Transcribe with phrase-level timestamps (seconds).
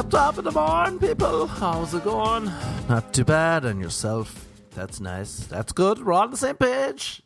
[0.00, 1.46] up top of the morning, people.
[1.46, 2.50] How's it going?
[2.88, 3.66] Not too bad.
[3.66, 4.48] And yourself?
[4.70, 5.40] That's nice.
[5.40, 6.02] That's good.
[6.02, 7.20] We're on the same page.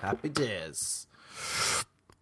[0.00, 1.06] Happy days.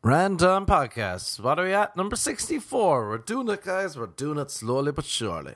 [0.03, 1.39] Random podcast.
[1.39, 1.96] What are we at?
[1.96, 3.09] Number 64.
[3.09, 3.96] We're doing it, guys.
[3.96, 5.54] We're doing it slowly but surely.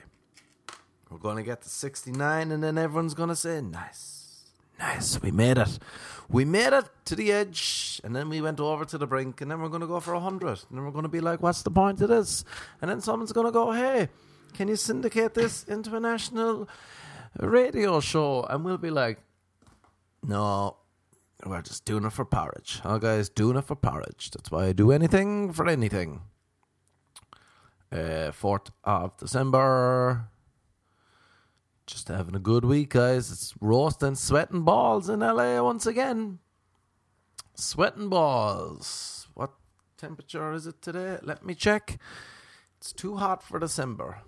[1.09, 4.45] We're going to get to 69, and then everyone's going to say, nice.
[4.79, 5.21] Nice.
[5.21, 5.79] We made it.
[6.29, 9.51] We made it to the edge, and then we went over to the brink, and
[9.51, 10.47] then we're going to go for 100.
[10.47, 12.45] And then we're going to be like, what's the point of this?
[12.81, 14.07] And then someone's going to go, hey,
[14.53, 16.67] can you syndicate this into a national
[17.39, 18.43] radio show?
[18.43, 19.19] And we'll be like,
[20.23, 20.77] no,
[21.45, 22.81] we're just doing it for porridge.
[22.83, 24.31] Oh, guys, doing it for porridge.
[24.31, 26.21] That's why I do anything for anything.
[27.91, 30.29] Uh, 4th of December.
[31.87, 33.31] Just having a good week, guys.
[33.31, 36.39] It's roasting, sweating balls in LA once again.
[37.55, 39.27] Sweating balls.
[39.33, 39.51] What
[39.97, 41.17] temperature is it today?
[41.23, 41.99] Let me check.
[42.77, 44.19] It's too hot for December.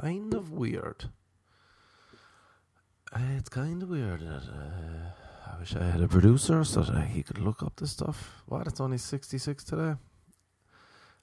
[0.00, 1.08] Kind of weird.
[3.36, 4.20] It's kind of weird.
[4.20, 7.92] That, uh, I wish I had a producer so that he could look up this
[7.92, 8.42] stuff.
[8.46, 8.66] What?
[8.66, 9.94] It's only 66 today?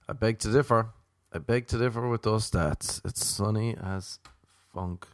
[0.09, 0.89] I beg to differ.
[1.31, 2.99] I beg to differ with those stats.
[3.05, 4.19] It's sunny as
[4.73, 5.05] funk.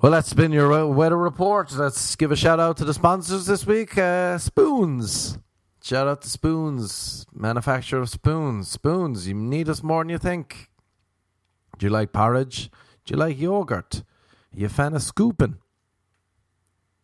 [0.00, 1.72] Well, that's been your weather report.
[1.72, 3.98] Let's give a shout out to the sponsors this week.
[3.98, 5.38] Uh, Spoons.
[5.82, 8.68] Shout out to Spoons, manufacturer of spoons.
[8.68, 10.68] Spoons, you need us more than you think.
[11.78, 12.70] Do you like porridge?
[13.04, 14.02] Do you like yogurt?
[14.54, 15.58] Are you a fan of scooping?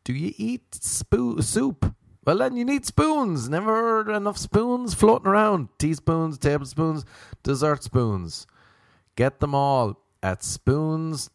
[0.04, 1.94] Do you eat soup?
[2.24, 3.48] Well, then you need spoons.
[3.48, 5.68] Never enough spoons floating around.
[5.78, 7.04] Teaspoons, tablespoons,
[7.42, 8.46] dessert spoons.
[9.16, 11.30] Get them all at spoons.net.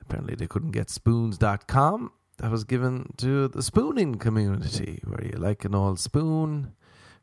[0.00, 2.12] Apparently, they couldn't get spoons.com.
[2.38, 6.72] That was given to the spooning community, where you like an old spoon.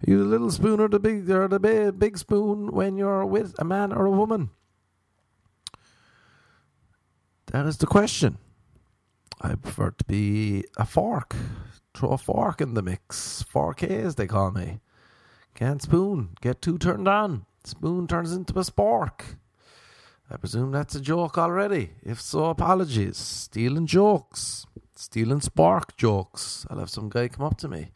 [0.06, 3.56] You the little spoon or the big or the big, big spoon when you're with
[3.58, 4.52] a man or a woman?
[7.48, 8.38] That is the question.
[9.42, 11.36] I prefer to be a fork.
[11.94, 13.44] Throw a fork in the mix.
[13.50, 14.82] Fork as they call me.
[15.56, 16.36] Can't spoon.
[16.42, 17.46] Get too turned on.
[17.64, 19.38] Spoon turns into a spork.
[20.30, 21.92] I presume that's a joke already.
[22.04, 23.18] If so, apologies.
[23.18, 24.66] Stealing jokes.
[24.96, 26.68] Stealing spork jokes.
[26.70, 27.92] I'll have some guy come up to me.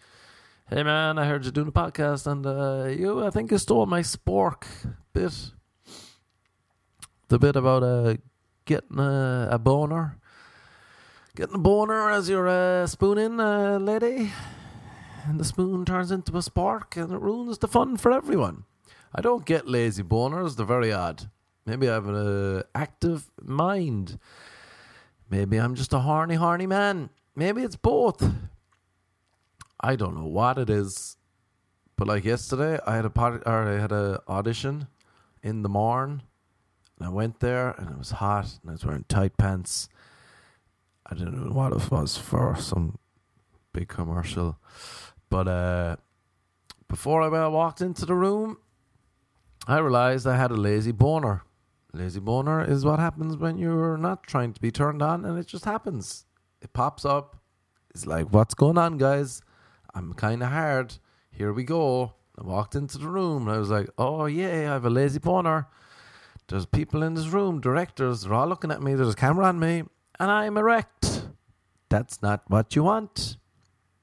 [0.73, 3.85] Hey man, I heard you doing a podcast and uh, you, I think you stole
[3.85, 4.63] my spork
[5.11, 5.51] bit.
[7.27, 8.15] The bit about uh,
[8.63, 10.17] getting a, a boner.
[11.35, 14.31] Getting a boner as you're uh, spooning, uh, lady.
[15.25, 18.63] And the spoon turns into a spork and it ruins the fun for everyone.
[19.13, 21.29] I don't get lazy boners, they're very odd.
[21.65, 24.17] Maybe I have an uh, active mind.
[25.29, 27.09] Maybe I'm just a horny, horny man.
[27.35, 28.23] Maybe it's both.
[29.81, 31.17] I don't know what it is.
[31.97, 34.87] But like yesterday, I had a pod- or I had a audition
[35.43, 36.23] in the morn.
[36.97, 39.89] And I went there and it was hot and I was wearing tight pants.
[41.05, 42.99] I didn't know what it was for some
[43.73, 44.57] big commercial.
[45.29, 45.95] But uh,
[46.87, 48.57] before I walked into the room,
[49.67, 51.43] I realized I had a lazy boner.
[51.93, 55.47] Lazy boner is what happens when you're not trying to be turned on and it
[55.47, 56.25] just happens.
[56.61, 57.37] It pops up.
[57.89, 59.41] It's like, what's going on, guys?
[59.93, 60.95] I'm kind of hard.
[61.31, 62.13] Here we go.
[62.39, 65.19] I walked into the room and I was like, oh, yeah, I have a lazy
[65.19, 65.67] boner.
[66.47, 68.93] There's people in this room, directors, they're all looking at me.
[68.95, 69.83] There's a camera on me
[70.19, 71.23] and I'm erect.
[71.89, 73.37] That's not what you want.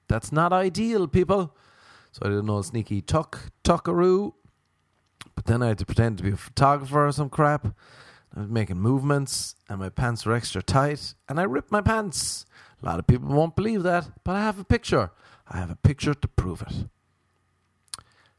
[0.08, 1.54] That's not ideal, people.
[2.12, 4.34] So I did an old sneaky tuck, tuckaroo.
[5.34, 7.66] But then I had to pretend to be a photographer or some crap.
[8.34, 12.44] I was making movements and my pants were extra tight and I ripped my pants.
[12.82, 15.10] A lot of people won't believe that, but I have a picture.
[15.50, 16.86] I have a picture to prove it.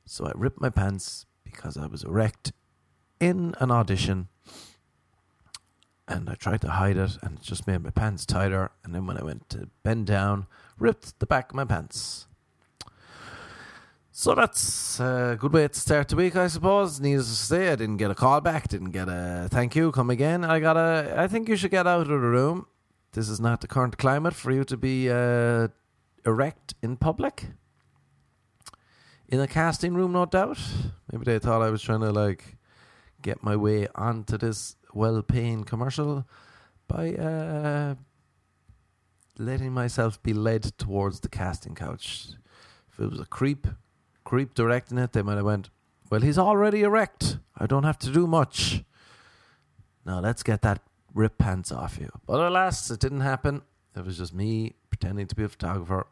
[0.06, 2.52] So I ripped my pants because I was erect
[3.20, 4.28] in an audition
[6.08, 8.72] and I tried to hide it and it just made my pants tighter.
[8.84, 10.48] And then when I went to bend down,
[10.78, 12.26] ripped the back of my pants.
[14.12, 17.00] So that's a good way to start the week, I suppose.
[17.00, 20.10] Needless to say, I didn't get a call back, didn't get a thank you, come
[20.10, 20.44] again.
[20.44, 22.66] I got a, I think you should get out of the room.
[23.14, 25.70] This is not the current climate for you to be uh,
[26.26, 27.48] erect in public.
[29.28, 30.60] In a casting room, no doubt.
[31.12, 32.58] Maybe they thought I was trying to like
[33.22, 36.26] get my way onto this well-paying commercial
[36.88, 37.96] by uh,
[39.38, 42.30] letting myself be led towards the casting couch.
[42.92, 43.68] If it was a creep,
[44.24, 45.70] creep directing it, they might have went,
[46.10, 47.38] "Well, he's already erect.
[47.56, 48.84] I don't have to do much."
[50.06, 50.82] Now let's get that
[51.14, 52.10] rip pants off you.
[52.26, 53.62] But alas, it didn't happen.
[53.96, 56.08] It was just me pretending to be a photographer.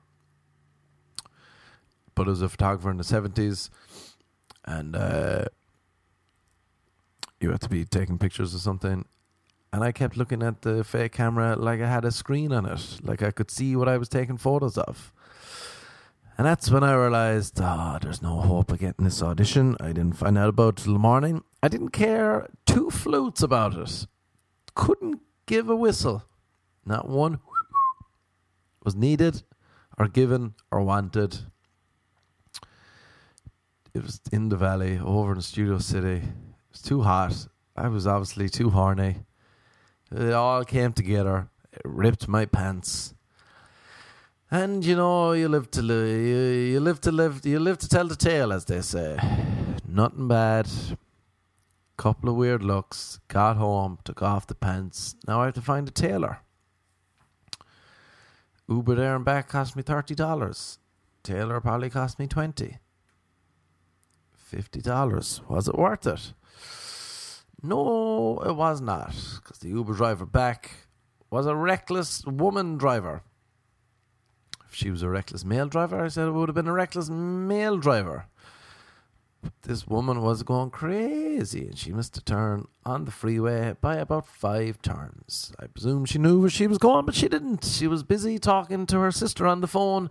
[2.15, 3.69] But as a photographer in the seventies,
[4.65, 5.45] and uh,
[7.39, 9.05] you had to be taking pictures or something.
[9.73, 12.99] And I kept looking at the fake camera like I had a screen on it,
[13.03, 15.13] like I could see what I was taking photos of.
[16.37, 19.75] And that's when I realized, ah, oh, there's no hope of getting this audition.
[19.79, 21.43] I didn't find out about it till the morning.
[21.61, 24.07] I didn't care two flutes about it.
[24.75, 26.23] Couldn't give a whistle.
[26.85, 27.39] Not one
[28.87, 29.43] was needed
[29.97, 31.39] or given or wanted.
[33.93, 36.19] It was in the valley, over in Studio City.
[36.19, 37.47] It was too hot.
[37.75, 39.17] I was obviously too horny.
[40.09, 41.49] It all came together.
[41.73, 43.13] It ripped my pants.
[44.49, 46.37] And you know, you live to live, you,
[46.71, 49.19] you live to live, you live to tell the tale, as they say.
[49.85, 50.69] Nothing bad.
[51.97, 53.19] Couple of weird looks.
[53.27, 55.17] Got home, took off the pants.
[55.27, 56.39] Now I have to find a tailor.
[58.69, 60.79] Uber there and back cost me thirty dollars.
[61.23, 62.77] tailor probably cost me twenty.
[64.35, 65.41] Fifty dollars.
[65.47, 66.33] Was it worth it?
[67.61, 70.87] No, it was not, because the Uber driver back
[71.29, 73.23] was a reckless woman driver
[74.67, 77.09] if she was a reckless male driver, I said it would have been a reckless
[77.09, 78.25] male driver.
[79.61, 84.27] This woman was going crazy and she missed a turn on the freeway by about
[84.27, 85.53] five turns.
[85.59, 87.63] I presume she knew where she was going, but she didn't.
[87.65, 90.09] She was busy talking to her sister on the phone,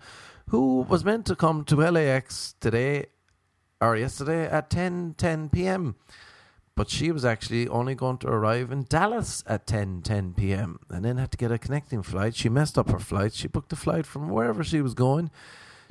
[0.49, 3.07] who was meant to come to LAX today
[3.81, 5.97] or yesterday at 10 10 p.m
[6.77, 10.79] but she was actually only going to arrive in Dallas at 10 10 p.m.
[10.91, 12.37] and then had to get a connecting flight.
[12.37, 13.33] She messed up her flight.
[13.33, 15.31] She booked a flight from wherever she was going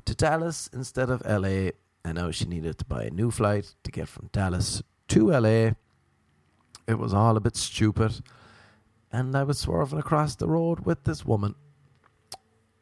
[0.06, 1.72] to Dallas instead of LA,
[2.06, 5.72] and now she needed to buy a new flight to get from Dallas to LA.
[6.88, 8.22] It was all a bit stupid,
[9.12, 11.56] and I was swerving across the road with this woman.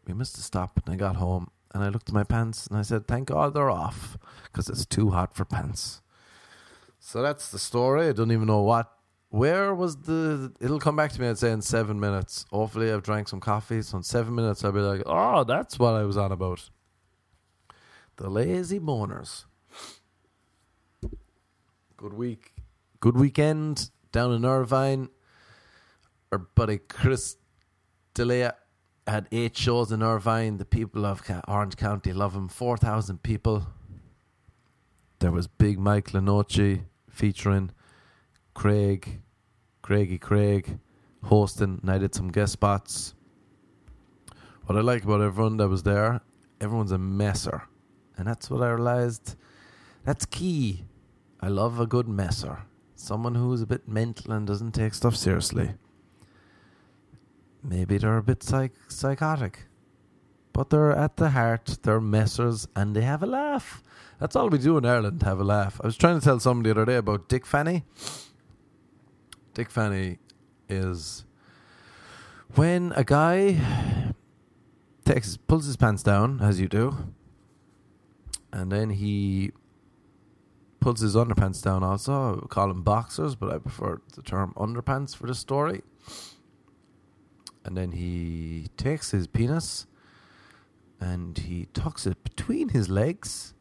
[0.06, 2.78] We missed a stop, and I got home, and I looked at my pants, and
[2.78, 6.02] I said, "Thank God they're off, because it's too hot for pants."
[7.00, 8.10] So that's the story.
[8.10, 8.92] I don't even know what.
[9.30, 10.52] Where was the?
[10.60, 11.30] It'll come back to me.
[11.30, 12.46] I'd say in seven minutes.
[12.52, 13.82] Hopefully, I've drank some coffee.
[13.82, 16.70] So in seven minutes, I'll be like, "Oh, that's what I was on about."
[18.18, 19.46] The lazy boners.
[21.98, 22.54] Good week.
[23.00, 25.10] Good weekend down in Irvine.
[26.32, 27.38] Our buddy Chris
[28.14, 28.56] D'Elia
[29.08, 30.58] had eight shows in Irvine.
[30.58, 32.48] The people of Orange County love him.
[32.48, 33.68] Four thousand people.
[35.20, 37.72] There was Big Mike Lenoci featuring
[38.54, 39.22] Craig,
[39.82, 40.80] Craigie Craig,
[41.24, 43.16] hosting, and I did some guest spots.
[44.66, 46.22] What I like about everyone that was there,
[46.62, 47.64] everyone's a messer.
[48.18, 49.36] And that's what I realized.
[50.04, 50.86] That's key.
[51.42, 52.64] I love a good messer.
[52.96, 55.72] Someone who's a bit mental and doesn't take stuff seriously.
[57.64, 59.66] Maybe they're a bit psych- psychotic.
[60.52, 63.82] But they're at the heart, they're messers and they have a laugh.
[64.20, 65.82] That's all we do in Ireland, have a laugh.
[65.84, 67.84] I was trying to tell somebody the other day about Dick Fanny.
[69.54, 70.20] Dick Fanny
[70.70, 71.26] is
[72.56, 73.58] when a guy
[75.06, 77.14] takes pulls his pants down, as you do,
[78.54, 79.52] and then he
[80.80, 82.42] pulls his underpants down also.
[82.42, 85.82] I call them boxers, but I prefer the term underpants for the story.
[87.66, 89.88] And then he takes his penis
[91.02, 93.54] and he tucks it between his legs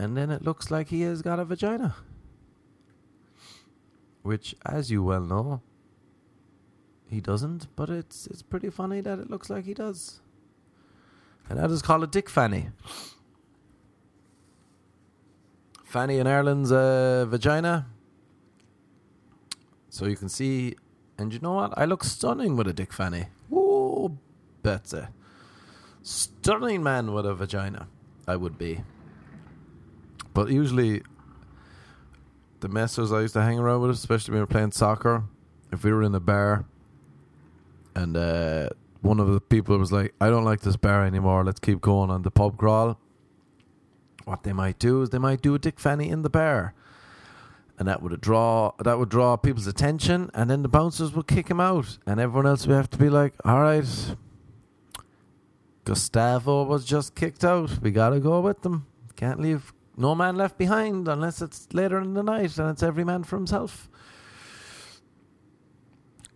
[0.00, 1.94] and then it looks like he has got a vagina.
[4.22, 5.60] Which, as you well know,
[7.06, 10.22] he doesn't, but it's it's pretty funny that it looks like he does.
[11.50, 12.68] And that is called a dick fanny.
[15.84, 17.88] Fanny in Ireland's uh, vagina.
[19.88, 20.76] So you can see,
[21.18, 21.76] and you know what?
[21.76, 23.26] I look stunning with a dick fanny.
[23.48, 24.16] Whoa,
[24.62, 25.02] Betsy.
[26.02, 27.88] Stunning man with a vagina,
[28.28, 28.84] I would be.
[30.32, 31.02] But usually,
[32.60, 35.24] the messers I used to hang around with, especially when we were playing soccer,
[35.72, 36.64] if we were in a bar
[37.96, 38.68] and uh,
[39.02, 42.10] one of the people was like, I don't like this bar anymore, let's keep going
[42.10, 42.98] on the pub crawl.
[44.24, 46.74] What they might do is they might do a Dick Fanny in the bar.
[47.78, 51.48] And that would draw that would draw people's attention and then the bouncers would kick
[51.48, 51.96] him out.
[52.06, 54.16] And everyone else would have to be like, Alright,
[55.84, 57.80] Gustavo was just kicked out.
[57.80, 58.86] We gotta go with them.
[59.16, 63.04] Can't leave no man left behind unless it's later in the night and it's every
[63.04, 63.88] man for himself.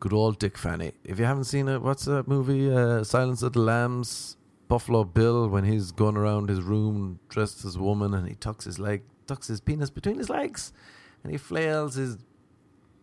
[0.05, 0.93] Good old Dick Fanny.
[1.03, 2.71] If you haven't seen it, what's that movie?
[2.71, 4.37] Uh, Silence of the Lambs.
[4.69, 8.67] Buffalo Bill when he's going around his room dressed as a woman and he tucks
[8.67, 10.75] his leg, tucks his penis between his legs,
[11.23, 12.19] and he flails his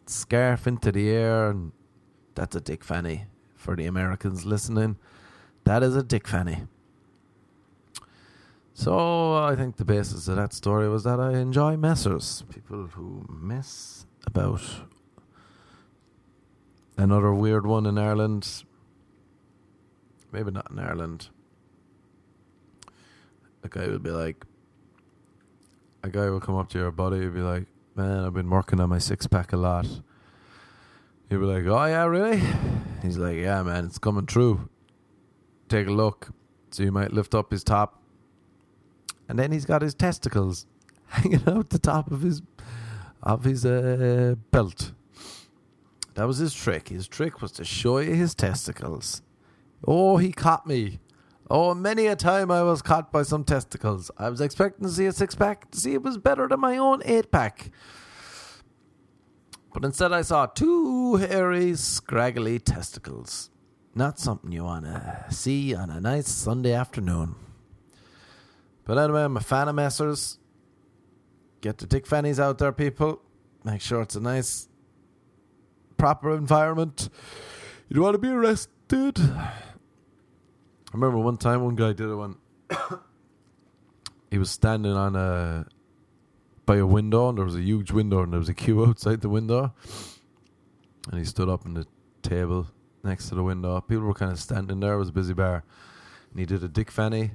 [0.06, 1.72] scarf into the air, and
[2.36, 4.96] that's a Dick Fanny for the Americans listening.
[5.64, 6.68] That is a Dick Fanny.
[8.76, 13.26] So I think the basis of that story was that I enjoy messers, people who
[13.28, 14.62] mess about.
[16.98, 18.64] Another weird one in Ireland,
[20.32, 21.30] maybe not in Ireland.
[23.64, 24.46] A guy would be like,
[26.04, 28.80] a guy will come up to your buddy and be like, "Man, I've been working
[28.80, 29.88] on my six pack a lot."
[31.30, 32.42] He'll be like, "Oh yeah, really?"
[33.02, 34.70] He's like, "Yeah, man, it's coming true.
[35.70, 36.30] Take a look."
[36.72, 38.02] So you might lift up his top,
[39.30, 40.66] and then he's got his testicles
[41.08, 42.42] hanging out the top of his
[43.22, 44.94] of his uh, belt.
[46.16, 46.90] That was his trick.
[46.90, 49.22] His trick was to show you his testicles.
[49.86, 51.00] Oh, he caught me.
[51.50, 54.12] Oh, many a time I was caught by some testicles.
[54.18, 56.78] I was expecting to see a six pack to see it was better than my
[56.78, 57.72] own eight pack.
[59.74, 63.50] But instead, I saw two hairy, scraggly testicles.
[63.96, 67.36] Not something you want to see on a nice Sunday afternoon.
[68.86, 70.38] But anyway, I'm a fan of messers.
[71.62, 73.22] Get the dick fannies out there, people.
[73.64, 74.68] Make sure it's a nice,
[76.02, 77.10] proper environment.
[77.88, 79.20] You don't want to be arrested.
[79.20, 79.54] I
[80.92, 82.38] remember one time one guy did it when
[84.32, 85.68] he was standing on a
[86.66, 89.22] by a window and there was a huge window and there was a queue outside
[89.22, 89.76] the window
[91.12, 91.86] and he stood up on the
[92.24, 92.66] table
[93.04, 93.80] next to the window.
[93.82, 94.94] People were kind of standing there.
[94.94, 95.64] It was a busy bar.
[96.32, 97.34] And he did a Dick Fanny.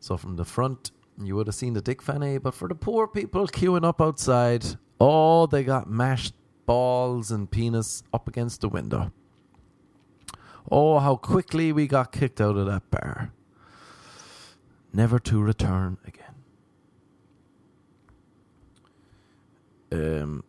[0.00, 2.38] So from the front, you would have seen the Dick Fanny.
[2.38, 4.64] But for the poor people queuing up outside,
[4.98, 6.32] oh, they got mashed
[6.68, 9.10] balls and penis up against the window.
[10.70, 13.32] Oh, how quickly we got kicked out of that bar.
[14.92, 16.34] Never to return again.
[19.90, 20.44] Um,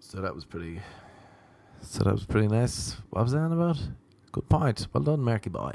[0.00, 0.82] so that was pretty.
[1.80, 2.96] So that was pretty nice.
[3.08, 3.78] What was that about?
[4.32, 4.86] Good point.
[4.92, 5.72] Well done, Merky boy.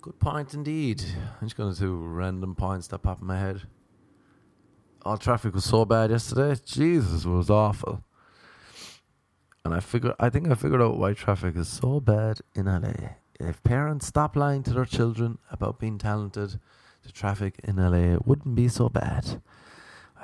[0.00, 1.02] Good point indeed.
[1.40, 3.62] I'm just going to do random points that pop in my head.
[5.04, 6.60] All traffic was so bad yesterday.
[6.64, 8.04] Jesus, it was awful.
[9.64, 13.16] And I figure, I think I figured out why traffic is so bad in LA.
[13.40, 16.60] If parents stop lying to their children about being talented,
[17.02, 19.42] the traffic in LA wouldn't be so bad.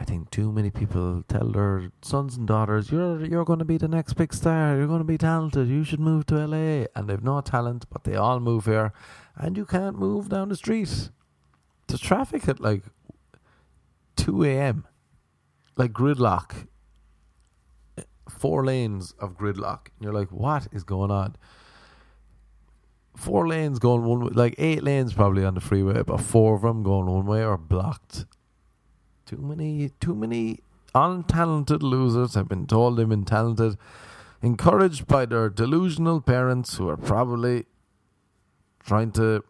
[0.00, 3.78] I think too many people tell their sons and daughters, "You're you're going to be
[3.78, 4.76] the next big star.
[4.76, 5.66] You're going to be talented.
[5.66, 8.92] You should move to LA." And they've no talent, but they all move here,
[9.34, 11.10] and you can't move down the street.
[11.88, 12.84] The traffic at like
[14.18, 14.86] two a.m.
[15.76, 16.66] Like gridlock.
[18.28, 19.88] Four lanes of gridlock.
[19.96, 21.36] And you're like, what is going on?
[23.16, 26.62] Four lanes going one way, like eight lanes probably on the freeway, but four of
[26.62, 28.26] them going one way are blocked
[29.28, 30.58] too many, too many
[30.94, 33.76] untalented losers have been told they've been talented,
[34.40, 37.66] encouraged by their delusional parents who are probably
[38.82, 39.44] trying to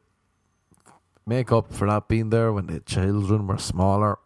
[1.25, 4.18] make up for not being there when the children were smaller.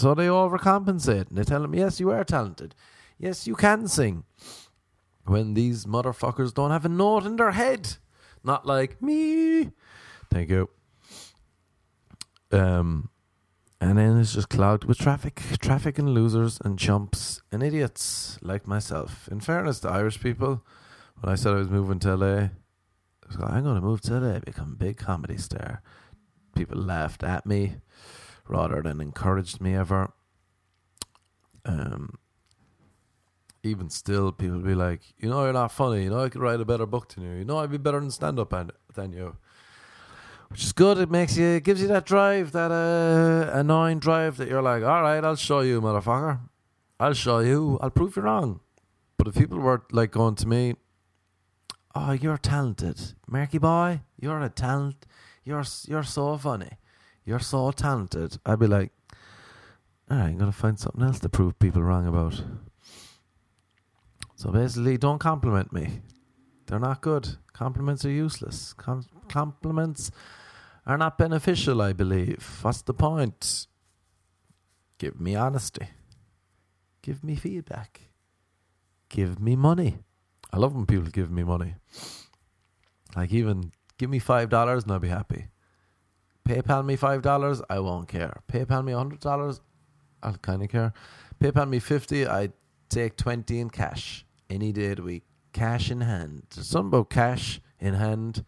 [0.00, 2.74] So they overcompensate and they tell them, yes, you are talented.
[3.18, 4.24] Yes, you can sing.
[5.26, 7.98] When these motherfuckers don't have a note in their head.
[8.42, 9.72] Not like me.
[10.30, 10.70] Thank you.
[12.50, 13.10] Um,
[13.78, 18.66] and then it's just clogged with traffic, traffic and losers and chumps and idiots like
[18.66, 19.28] myself.
[19.30, 20.64] In fairness to Irish people,
[21.20, 22.50] when I said I was moving to LA, I
[23.28, 25.82] was like, I'm going to move to LA, become a big comedy star.
[26.56, 27.74] People laughed at me
[28.50, 30.12] rather than encouraged me ever.
[31.64, 32.18] Um,
[33.62, 36.04] even still, people be like, you know, you're not funny.
[36.04, 37.32] You know, I could write a better book than you.
[37.38, 38.54] You know, I'd be better than stand up
[38.94, 39.36] than you
[40.50, 40.98] which is good.
[40.98, 44.82] It makes you, it gives you that drive, that uh, annoying drive that you're like,
[44.82, 46.40] all right, I'll show you, motherfucker.
[46.98, 47.78] I'll show you.
[47.80, 48.60] I'll prove you wrong.
[49.16, 50.74] But if people were like going to me,
[51.94, 55.06] oh, you're talented, Marky boy, you're a talent.
[55.44, 56.70] You're you're so funny.
[57.24, 58.38] You're so talented.
[58.44, 58.92] I'd be like,
[60.10, 62.42] all right, I'm gonna find something else to prove people wrong about.
[64.34, 66.00] So basically, don't compliment me.
[66.66, 67.36] They're not good.
[67.52, 68.72] Compliments are useless.
[68.72, 70.10] Com- compliments
[70.86, 72.58] are not beneficial, I believe.
[72.62, 73.66] What's the point?
[74.98, 75.88] Give me honesty.
[77.02, 78.00] Give me feedback.
[79.08, 79.98] Give me money.
[80.52, 81.74] I love when people give me money.
[83.16, 85.46] Like even give me five dollars and I'll be happy.
[86.50, 88.40] PayPal me five dollars, I won't care.
[88.52, 89.60] PayPal me a hundred dollars,
[90.20, 90.92] I'll kind of care.
[91.40, 92.50] PayPal me fifty, I
[92.88, 95.22] take twenty in cash any day of the week.
[95.52, 96.42] Cash in hand.
[96.50, 98.44] Something about cash in hand.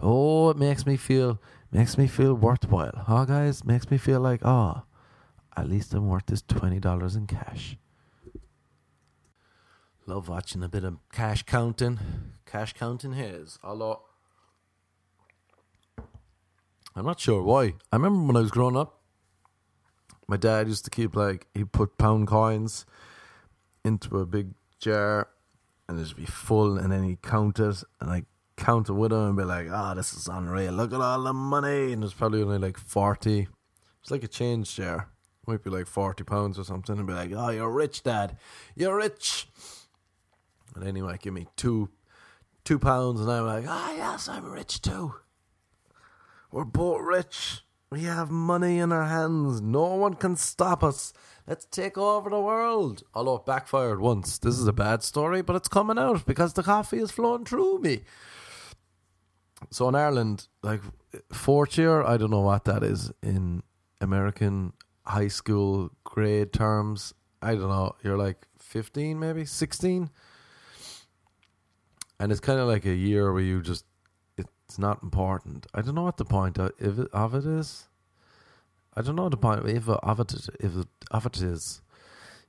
[0.00, 1.38] Oh, it makes me feel
[1.70, 3.04] makes me feel worthwhile.
[3.06, 3.64] Huh, guys?
[3.66, 4.84] Makes me feel like, oh,
[5.58, 7.76] at least I'm worth this $20 in cash.
[10.06, 11.98] Love watching a bit of cash counting.
[12.46, 13.58] Cash counting his.
[13.62, 14.02] Although,
[16.96, 17.74] I'm not sure why.
[17.92, 19.00] I remember when I was growing up,
[20.26, 22.86] my dad used to keep like he put pound coins
[23.84, 25.28] into a big jar
[25.88, 28.24] and it'd be full and then he'd count it and I
[28.56, 31.22] count it with him and be like, Ah, oh, this is unreal, look at all
[31.22, 33.46] the money and there's probably only like forty
[34.00, 35.08] it's like a change jar.
[35.46, 38.36] Might be like forty pounds or something and be like, Oh, you're rich, Dad.
[38.74, 39.48] You're rich
[40.74, 41.90] And he might give me two
[42.64, 45.14] two pounds and I'm like, Ah yes, I'm rich too.
[46.56, 47.60] We're both rich.
[47.90, 49.60] We have money in our hands.
[49.60, 51.12] No one can stop us.
[51.46, 53.02] Let's take over the world.
[53.12, 54.38] Although it backfired once.
[54.38, 57.80] This is a bad story, but it's coming out because the coffee is flowing through
[57.80, 58.04] me.
[59.70, 60.80] So in Ireland, like
[61.30, 63.62] fourth year, I don't know what that is in
[64.00, 64.72] American
[65.04, 67.12] high school grade terms.
[67.42, 67.96] I don't know.
[68.02, 70.08] You're like 15, maybe 16.
[72.18, 73.84] And it's kind of like a year where you just
[74.66, 75.66] it's not important.
[75.74, 77.86] I don't know what the point of it, of it is.
[78.96, 81.82] I don't know the point if it, of it if it, of it is.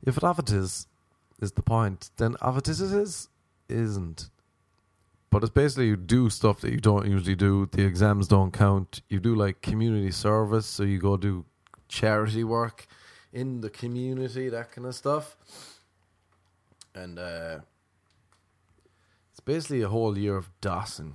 [0.03, 0.87] If it of it is
[1.39, 3.29] is the point, then of it is is
[3.69, 4.29] isn't.
[5.29, 7.67] But it's basically you do stuff that you don't usually do.
[7.71, 9.01] The exams don't count.
[9.09, 11.45] You do like community service, so you go do
[11.87, 12.87] charity work
[13.31, 15.35] in the community, that kind of stuff.
[16.95, 17.59] And uh,
[19.31, 21.13] it's basically a whole year of dossing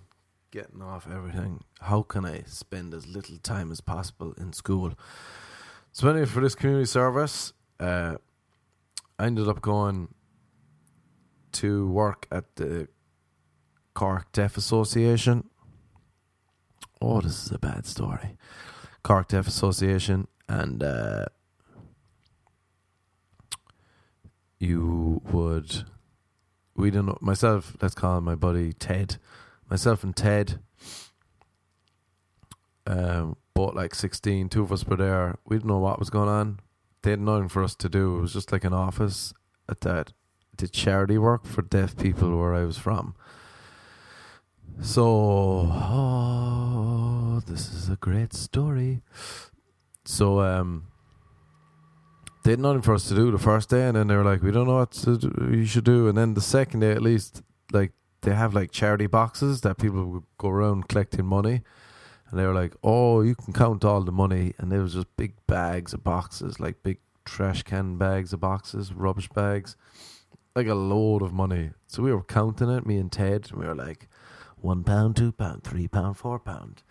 [0.52, 1.64] getting off everything.
[1.80, 4.92] How can I spend as little time as possible in school?
[5.90, 8.16] So anyway, for this community service, uh,
[9.18, 10.14] I ended up going
[11.52, 12.88] to work at the
[13.94, 15.48] Cork Deaf Association.
[17.00, 18.36] Oh, this is a bad story.
[19.02, 21.26] Cork Deaf Association, and uh,
[24.58, 25.84] you would
[26.76, 27.76] we didn't myself.
[27.80, 29.16] Let's call my buddy Ted
[29.72, 30.58] myself and Ted,
[32.86, 34.50] um, bought like 16.
[34.50, 35.38] Two of us were there.
[35.46, 36.60] We didn't know what was going on.
[37.02, 38.18] They had nothing for us to do.
[38.18, 39.32] It was just like an office
[39.70, 40.12] at that.
[40.58, 43.14] Did charity work for deaf people where I was from.
[44.82, 49.00] So, oh, this is a great story.
[50.04, 50.88] So, um,
[52.44, 54.42] they had nothing for us to do the first day, and then they were like,
[54.42, 57.42] "We don't know what do, you should do." And then the second day, at least,
[57.72, 61.62] like they have like charity boxes that people would go around collecting money.
[62.30, 64.54] And they were like, oh, you can count all the money.
[64.58, 68.92] And there was just big bags of boxes, like big trash can bags of boxes,
[68.92, 69.76] rubbish bags,
[70.56, 71.70] like a load of money.
[71.86, 74.08] So we were counting it, me and Ted, and we were like,
[74.56, 76.82] one pound, two pound, three pound, four pound.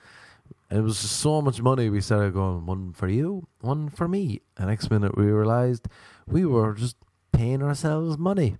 [0.70, 1.90] And it was just so much money.
[1.90, 4.42] We started going, one for you, one for me.
[4.58, 5.88] And next minute we realized
[6.28, 6.98] we were just
[7.32, 8.58] paying ourselves money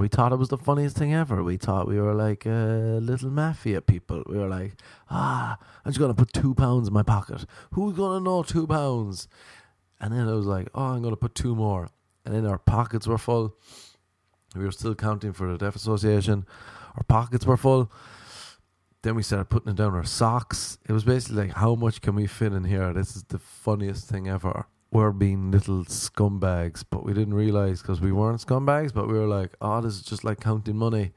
[0.00, 1.42] we thought it was the funniest thing ever.
[1.42, 4.22] We thought we were like uh, little mafia people.
[4.26, 4.76] We were like,
[5.10, 7.44] ah, I'm just gonna put two pounds in my pocket.
[7.72, 9.28] Who's gonna know two pounds?
[10.00, 11.90] And then I was like, oh, I'm gonna put two more.
[12.24, 13.54] And then our pockets were full.
[14.56, 16.46] We were still counting for the Deaf Association.
[16.96, 17.92] Our pockets were full.
[19.02, 20.78] Then we started putting down our socks.
[20.88, 22.94] It was basically like, how much can we fit in here?
[22.94, 28.00] This is the funniest thing ever were being little scumbags, but we didn't realize because
[28.00, 31.12] we weren't scumbags, but we were like, oh, this is just like counting money.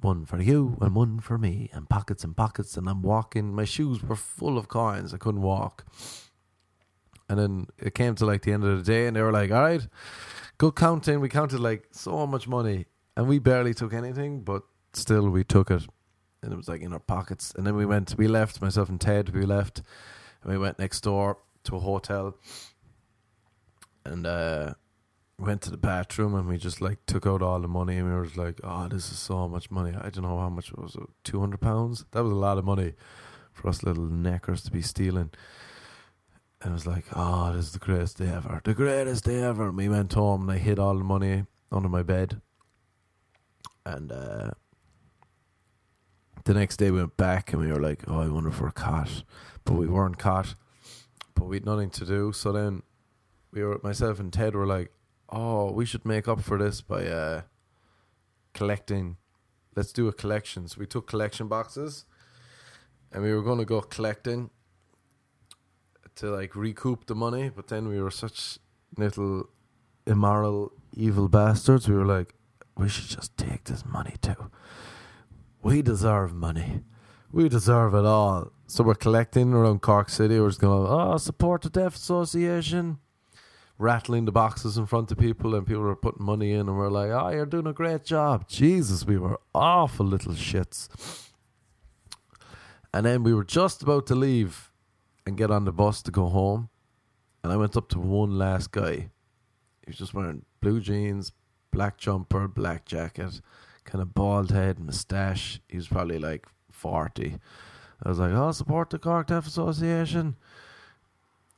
[0.00, 2.76] One for you and one for me, and pockets and pockets.
[2.76, 5.12] And I'm walking, my shoes were full of coins.
[5.12, 5.86] I couldn't walk.
[7.28, 9.50] And then it came to like the end of the day, and they were like,
[9.50, 9.86] all right,
[10.58, 11.20] good counting.
[11.20, 15.70] We counted like so much money, and we barely took anything, but still we took
[15.70, 15.82] it.
[16.42, 17.52] And it was like in our pockets.
[17.56, 19.82] And then we went, we left, myself and Ted, we left,
[20.42, 22.36] and we went next door to a hotel
[24.04, 24.74] and uh,
[25.38, 28.14] went to the bathroom and we just like took out all the money and we
[28.14, 29.96] were like, oh, this is so much money.
[29.96, 32.04] I don't know how much it was, two hundred pounds.
[32.10, 32.94] That was a lot of money
[33.52, 35.30] for us little neckers to be stealing.
[36.60, 39.68] And I was like, oh, this is the greatest day ever, the greatest day ever.
[39.68, 42.40] And we went home and I hid all the money under my bed.
[43.86, 44.50] And uh,
[46.44, 48.72] the next day we went back and we were like, oh, I wonder if we're
[48.72, 49.22] caught.
[49.64, 50.56] But we weren't caught.
[51.34, 52.32] But we had nothing to do.
[52.32, 52.82] So then
[53.58, 54.92] we were myself and Ted were like,
[55.28, 57.42] "Oh, we should make up for this by uh,
[58.54, 59.16] collecting.
[59.74, 62.04] Let's do a collection." So we took collection boxes,
[63.12, 64.50] and we were going to go collecting
[66.16, 67.48] to like recoup the money.
[67.48, 68.58] But then we were such
[68.96, 69.48] little
[70.06, 71.88] immoral, evil bastards.
[71.88, 72.34] We were like,
[72.76, 74.50] "We should just take this money too.
[75.62, 76.82] We deserve money."
[77.30, 78.52] We deserve it all.
[78.68, 80.40] So we're collecting around Cork City.
[80.40, 83.00] We're just going, oh, support the Deaf Association
[83.78, 86.90] rattling the boxes in front of people and people were putting money in and we're
[86.90, 88.48] like, oh, you're doing a great job.
[88.48, 90.88] Jesus, we were awful little shits.
[92.92, 94.70] And then we were just about to leave
[95.24, 96.70] and get on the bus to go home.
[97.44, 98.94] And I went up to one last guy.
[98.94, 101.32] He was just wearing blue jeans,
[101.70, 103.40] black jumper, black jacket,
[103.84, 105.60] kind of bald head, moustache.
[105.68, 107.38] He was probably like 40.
[108.02, 110.36] I was like, oh, support the Cork Deaf Association.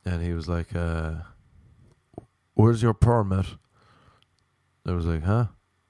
[0.05, 1.15] And he was like, uh,
[2.61, 3.47] where's your permit?
[4.87, 5.47] I was like, huh?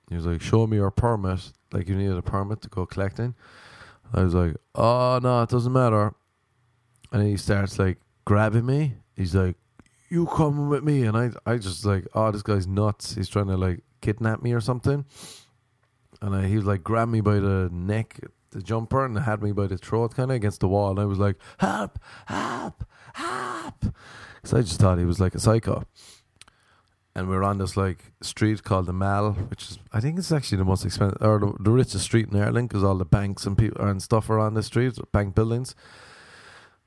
[0.08, 1.52] He was like, show me your permit.
[1.72, 3.34] Like, you needed a permit to go collecting.
[4.12, 6.14] I was like, oh, no, it doesn't matter.
[7.12, 8.94] And he starts like grabbing me.
[9.16, 9.56] He's like,
[10.08, 11.04] you coming with me?
[11.04, 13.14] And I, I just like, oh, this guy's nuts.
[13.14, 15.04] He's trying to like kidnap me or something.
[16.22, 19.52] And I, he was like, grabbed me by the neck, the jumper, and had me
[19.52, 20.90] by the throat kind of against the wall.
[20.90, 23.80] And I was like, help, help, help.
[23.80, 25.84] Because I just thought he was like a psycho
[27.20, 30.32] and we are on this like street called the Mall, which is I think it's
[30.32, 33.44] actually the most expensive or the, the richest street in Ireland because all the banks
[33.44, 35.74] and people and stuff are on the street, bank buildings.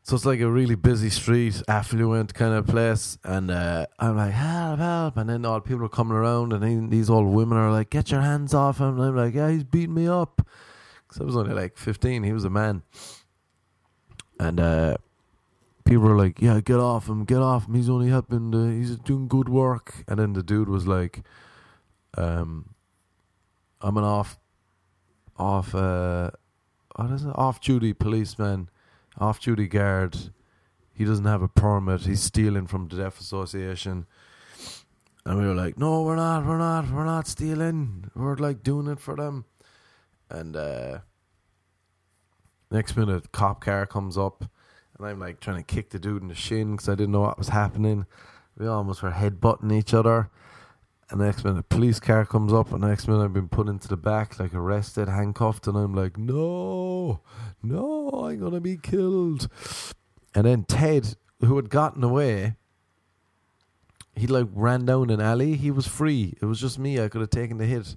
[0.01, 4.33] So it's like a really busy street, affluent kind of place, and uh, I'm like
[4.33, 7.71] help, help, and then all people are coming around, and then these old women are
[7.71, 10.45] like, "Get your hands off him!" And I'm like, "Yeah, he's beating me up."
[11.07, 12.81] Because I was only like 15, he was a man,
[14.39, 14.97] and uh,
[15.83, 17.75] people were like, "Yeah, get off him, get off him.
[17.75, 18.51] He's only helping.
[18.77, 21.23] He's doing good work." And then the dude was like,
[22.17, 22.75] "Um,
[23.81, 24.39] I'm an off,
[25.37, 26.31] off, uh,
[26.95, 27.35] what is it?
[27.35, 28.69] Off duty policeman,
[29.17, 30.31] off duty guard.
[30.93, 32.01] He doesn't have a permit.
[32.01, 34.05] He's stealing from the Deaf Association."
[35.25, 36.45] And we were like, "No, we're not.
[36.45, 36.89] We're not.
[36.91, 38.11] We're not stealing.
[38.15, 39.45] We're like doing it for them."
[40.29, 40.99] And uh,
[42.71, 44.45] next minute, cop car comes up
[44.97, 47.21] and I'm like trying to kick the dude in the shin because I didn't know
[47.21, 48.05] what was happening.
[48.57, 50.29] We almost were headbutting each other.
[51.09, 53.49] And the next minute, a police car comes up, and the next minute, I've been
[53.49, 57.19] put into the back, like arrested, handcuffed, and I'm like, no,
[57.61, 59.47] no, I'm gonna be killed.
[60.33, 62.55] And then Ted, who had gotten away,
[64.15, 65.55] he like ran down an alley.
[65.55, 66.35] He was free.
[66.41, 66.99] It was just me.
[66.99, 67.95] I could have taken the hit.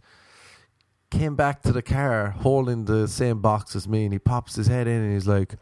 [1.10, 4.66] Came back to the car holding the same box as me, and he pops his
[4.66, 5.54] head in, and he's like,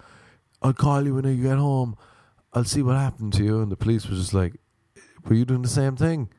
[0.65, 1.95] I'll call you when you get home.
[2.55, 3.61] I'll see what happened to you.
[3.61, 4.55] And the police was just like,
[5.27, 6.31] Were you doing the same thing?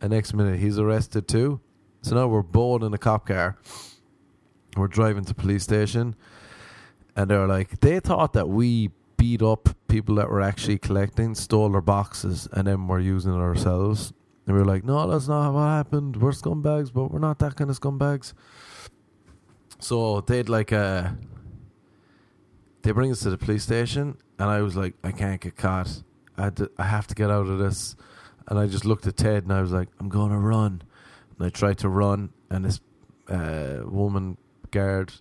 [0.00, 1.60] And next minute, he's arrested too.
[2.00, 3.58] So now we're both in a cop car.
[4.76, 6.14] We're driving to police station.
[7.16, 11.68] And they're like, they thought that we beat up people that were actually collecting, stole
[11.70, 14.12] their boxes, and then we're using it ourselves.
[14.46, 16.16] And we were like, no, that's not what happened.
[16.16, 18.32] We're scumbags, but we're not that kind of scumbags.
[19.78, 21.16] So they'd like a
[22.82, 26.02] they bring us to the police station, and I was like, I can't get caught.
[26.36, 27.96] I, to, I have to get out of this.
[28.48, 30.82] And I just looked at Ted, and I was like, I'm going to run.
[31.38, 32.80] And I tried to run, and this
[33.28, 34.36] uh, woman
[34.70, 35.12] guard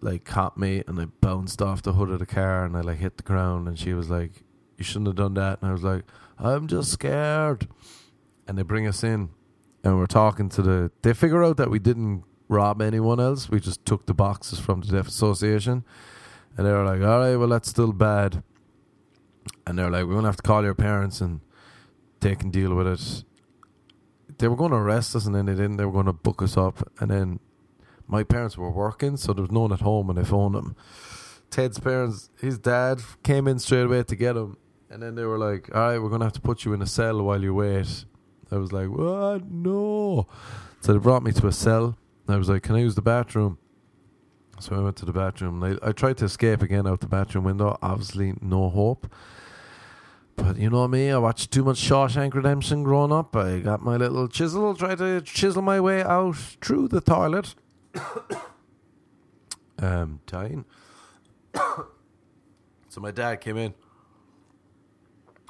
[0.00, 2.98] like caught me, and I bounced off the hood of the car, and I like
[2.98, 3.68] hit the ground.
[3.68, 4.44] And she was like,
[4.76, 6.04] "You shouldn't have done that." And I was like,
[6.38, 7.68] "I'm just scared."
[8.46, 9.30] And they bring us in,
[9.84, 10.90] and we're talking to the.
[11.02, 13.48] They figure out that we didn't rob anyone else.
[13.48, 15.84] We just took the boxes from the Deaf Association
[16.56, 18.42] and they were like, all right, well, that's still bad.
[19.66, 21.40] And they were like, we're going to have to call your parents and
[22.20, 23.24] they can deal with it.
[24.38, 25.76] They were going to arrest us and then they didn't.
[25.76, 26.88] They were going to book us up.
[27.00, 27.40] And then
[28.06, 30.76] my parents were working, so there was no one at home and they phoned them.
[31.50, 34.56] Ted's parents, his dad came in straight away to get him.
[34.90, 36.82] And then they were like, all right, we're going to have to put you in
[36.82, 38.04] a cell while you wait.
[38.50, 39.50] I was like, what?
[39.50, 40.26] No.
[40.80, 41.96] So they brought me to a cell.
[42.28, 43.58] I was like, can I use the bathroom?
[44.62, 45.60] So I went to the bathroom.
[45.64, 47.76] I, I tried to escape again out the bathroom window.
[47.82, 49.12] Obviously, no hope.
[50.36, 53.34] But you know me, I watched too much Shawshank Redemption growing up.
[53.34, 57.56] I got my little chisel, tried to chisel my way out through the toilet.
[59.80, 60.64] um, dying.
[62.88, 63.74] so my dad came in.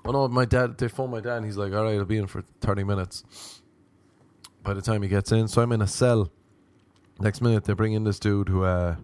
[0.07, 2.27] Oh no, my dad, they phoned my dad and he's like, alright, I'll be in
[2.29, 3.61] for 30 minutes.
[4.63, 6.31] By the time he gets in, so I'm in a cell
[7.23, 8.97] Next minute, they bring in this dude who, uh,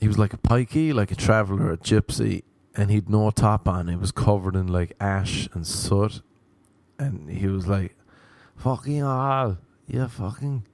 [0.00, 2.42] he was like a pikey, like a traveller, a gypsy,
[2.74, 3.86] and he'd no top on.
[3.86, 6.22] He was covered in like ash and soot,
[6.98, 7.94] and he was like,
[8.56, 10.66] "Fucking all, yeah, fucking."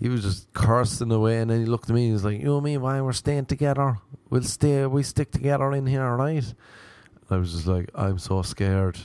[0.00, 2.02] He was just cursing away, and then he looked at me.
[2.02, 2.76] and He was like, "You know me?
[2.76, 3.98] Why we're staying together?
[4.30, 4.84] We'll stay.
[4.86, 6.52] We stick together in here, right?"
[7.30, 8.98] I was just like, "I'm so scared."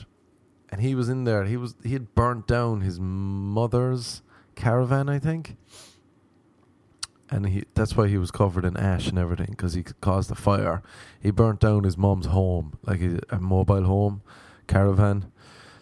[0.68, 1.44] And he was in there.
[1.44, 4.22] He was he had burnt down his mother's
[4.56, 5.56] caravan, I think
[7.30, 10.34] and he that's why he was covered in ash and everything because he caused a
[10.34, 10.82] fire.
[11.20, 14.22] He burnt down his mom's home, like a, a, mobile home,
[14.66, 15.30] caravan.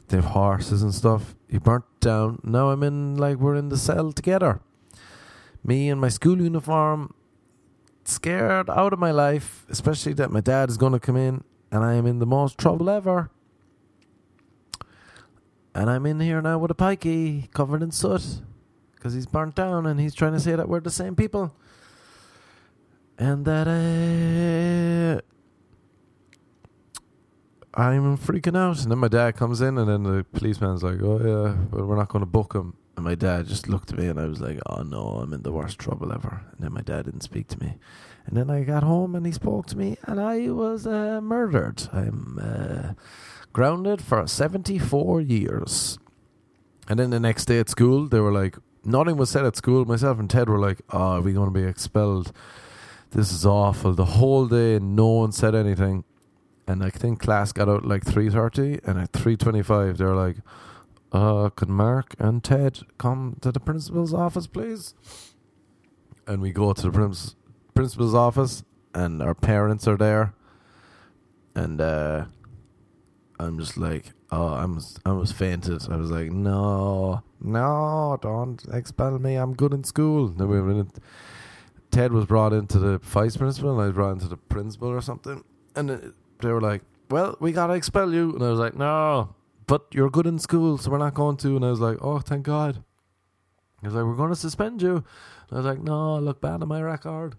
[0.09, 1.35] They have horses and stuff.
[1.49, 2.41] He burnt down.
[2.45, 4.61] Now I'm in like we're in the cell together.
[5.65, 7.15] Me in my school uniform,
[8.05, 11.85] scared out of my life, especially that my dad is going to come in and
[11.85, 13.31] I am in the most trouble ever.
[15.75, 18.43] And I'm in here now with a pikey covered in soot
[18.99, 21.55] because he's burnt down and he's trying to say that we're the same people.
[23.17, 25.21] And that uh,
[27.81, 28.83] I'm freaking out.
[28.83, 31.97] And then my dad comes in and then the policeman's like, oh, yeah, but we're
[31.97, 32.75] not going to book him.
[32.97, 35.43] And my dad just looked at me and I was like, oh no, I'm in
[35.43, 36.43] the worst trouble ever.
[36.51, 37.77] And then my dad didn't speak to me.
[38.27, 41.89] And then I got home and he spoke to me and I was uh, murdered.
[41.93, 42.95] I'm uh,
[43.53, 46.01] grounded for 74 years.
[46.89, 48.57] And then the next day at school, they were like,
[48.88, 49.85] nothing was said at school.
[49.85, 52.33] Myself and Ted were like, oh, are we going to be expelled?
[53.11, 53.92] This is awful.
[53.94, 56.05] The whole day, no one said anything.
[56.66, 60.37] And I think class got out like 3.30 and at 3.25, they were like,
[61.12, 64.94] uh, could Mark and Ted come to the principal's office, please?
[66.27, 67.35] And we go to the
[67.74, 68.62] principal's office,
[68.94, 70.35] and our parents are there,
[71.55, 72.27] and uh,
[73.38, 75.83] I'm just like, oh, I'm I was fainted.
[75.90, 79.37] I was like, no, no, don't expel me.
[79.37, 80.29] I'm good in school.
[80.29, 80.90] Then we were in
[81.90, 85.01] Ted was brought into the vice principal, and I was brought into the principal or
[85.01, 85.42] something,
[85.74, 89.35] and they were like, well, we gotta expel you, and I was like, no,
[89.68, 91.55] but you're good in school, so we're not going to.
[91.55, 92.83] And I was like, oh, thank God.
[93.81, 94.96] He was like, we're going to suspend you.
[94.96, 97.37] And I was like, no, I look bad on my record.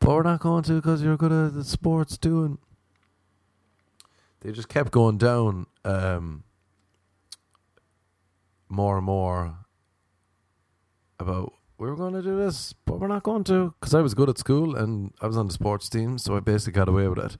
[0.00, 2.44] But we're not going to because you're good at the sports too.
[2.44, 2.58] And
[4.40, 6.44] they just kept going down um,
[8.68, 9.58] more and more
[11.18, 14.14] about we were going to do this, but we're not going to because I was
[14.14, 17.06] good at school and I was on the sports team, so I basically got away
[17.06, 17.36] with it.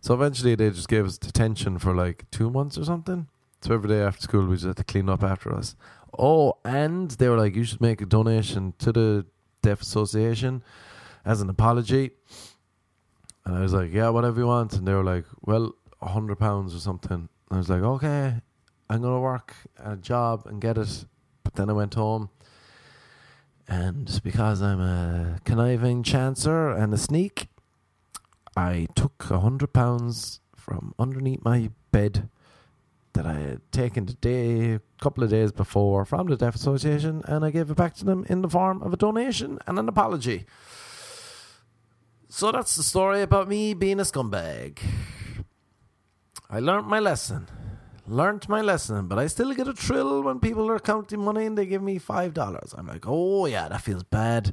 [0.00, 3.26] So eventually, they just gave us detention for like two months or something.
[3.62, 5.74] So every day after school, we just had to clean up after us.
[6.18, 9.26] Oh, and they were like, you should make a donation to the
[9.62, 10.62] Deaf Association
[11.24, 12.12] as an apology.
[13.44, 14.72] And I was like, yeah, whatever you want.
[14.72, 15.74] And they were like, well,
[16.08, 17.28] hundred pounds or something.
[17.50, 18.40] I was like, okay,
[18.88, 21.04] I'm gonna work a job and get it.
[21.42, 22.30] But then I went home,
[23.66, 27.48] and because I'm a conniving chancer and a sneak,
[28.56, 32.28] I took a hundred pounds from underneath my bed
[33.12, 37.22] that I had taken the day, a couple of days before from the Deaf Association,
[37.24, 39.88] and I gave it back to them in the form of a donation and an
[39.88, 40.46] apology.
[42.28, 44.78] So that's the story about me being a scumbag.
[46.52, 47.46] I learnt my lesson.
[48.08, 51.56] Learnt my lesson, but I still get a thrill when people are counting money and
[51.56, 52.74] they give me five dollars.
[52.76, 54.52] I'm like, oh yeah, that feels bad.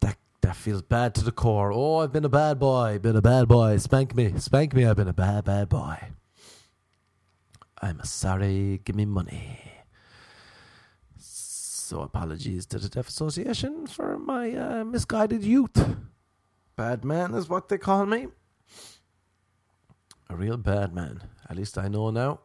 [0.00, 1.72] That that feels bad to the core.
[1.72, 3.76] Oh, I've been a bad boy, been a bad boy.
[3.76, 4.86] Spank me, spank me.
[4.86, 5.98] I've been a bad, bad boy.
[7.82, 9.58] I'm sorry, give me money.
[11.18, 15.96] So apologies to the Deaf Association for my uh, misguided youth.
[16.76, 18.28] Bad man is what they call me.
[20.30, 21.24] A real bad man.
[21.48, 22.38] At least I know now.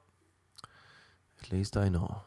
[1.44, 2.22] At least I know.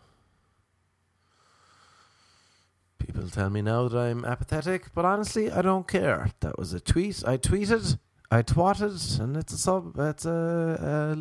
[3.00, 6.30] People tell me now that I'm apathetic, but honestly, I don't care.
[6.40, 7.24] That was a tweet.
[7.26, 7.98] I tweeted,
[8.30, 9.98] I twatted, and it's a sub.
[9.98, 11.16] It's a, a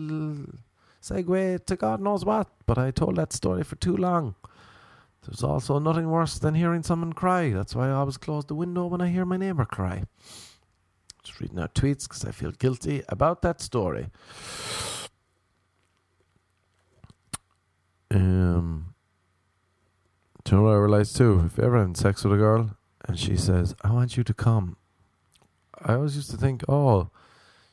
[1.01, 4.35] segue to God knows what, but I told that story for too long.
[5.25, 7.49] There's also nothing worse than hearing someone cry.
[7.49, 10.03] That's why I always close the window when I hear my neighbour cry.
[11.39, 14.09] Reading our tweets because I feel guilty about that story.
[18.09, 18.93] Um,
[20.43, 21.43] do you know what I realized too?
[21.45, 24.33] If you ever having sex with a girl and she says, I want you to
[24.33, 24.77] come,
[25.83, 27.09] I always used to think, oh,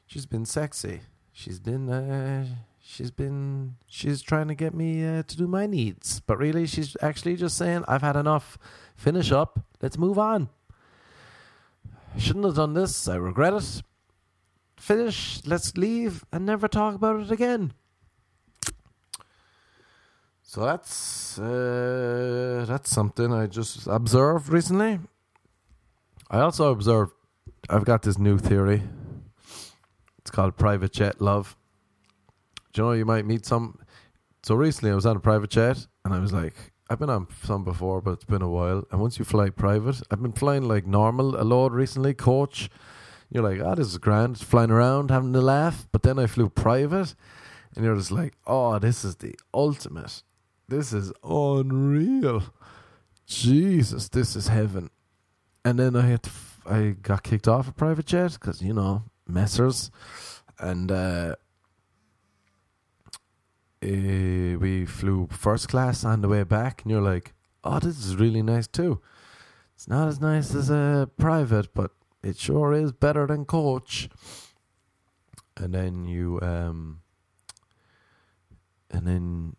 [0.07, 1.01] she's been sexy.
[1.33, 2.47] She's been uh,
[2.87, 6.97] she's been she's trying to get me uh, to do my needs but really she's
[7.01, 8.59] actually just saying i've had enough
[8.95, 10.51] finish up let's move on
[12.18, 13.09] shouldn't have done this.
[13.09, 13.83] I regret it.
[14.77, 15.40] Finish.
[15.44, 17.72] Let's leave and never talk about it again.
[20.42, 25.00] So that's uh, that's something i just observed recently.
[26.31, 27.12] I also observed
[27.68, 28.83] i've got this new theory.
[30.18, 31.57] It's called private jet love.
[32.72, 33.79] Do you know you might meet some?
[34.42, 36.55] So recently, I was on a private jet, and I was like,
[36.90, 38.85] I've been on some before, but it's been a while.
[38.90, 42.68] And once you fly private, I've been flying like normal a lot recently, coach.
[43.31, 45.87] You're like, oh, this is grand, flying around, having a laugh.
[45.92, 47.14] But then I flew private,
[47.75, 50.23] and you're just like, oh, this is the ultimate.
[50.68, 52.42] This is unreal.
[53.27, 54.90] Jesus, this is heaven.
[55.64, 59.05] And then I had, f- I got kicked off a private jet because you know
[59.29, 59.90] messers,
[60.59, 61.37] and uh,
[63.85, 68.16] uh, we flew first class on the way back, and you're like, "Oh, this is
[68.16, 69.01] really nice too."
[69.75, 71.90] It's not as nice as a private, but
[72.23, 74.09] it sure is better than coach.
[75.57, 77.01] and then you um,
[78.90, 79.57] and then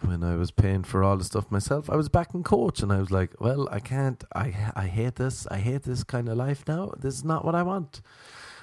[0.00, 2.92] when I was paying for all the stuff myself, I was back in coach, and
[2.92, 4.22] I was like, "Well, I can't.
[4.34, 5.46] I I hate this.
[5.48, 6.92] I hate this kind of life now.
[6.98, 8.00] This is not what I want."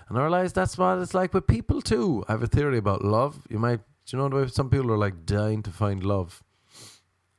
[0.09, 2.25] And I realized that's what it's like with people too.
[2.27, 3.45] I have a theory about love.
[3.49, 6.43] You might, do you know, way some people are like dying to find love,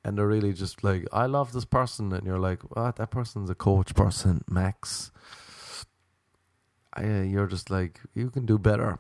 [0.04, 2.96] and they're really just like, "I love this person," and you're like, "What?
[2.96, 5.11] That person's a coach person, Max."
[6.92, 8.98] I, uh, you're just like, you can do better.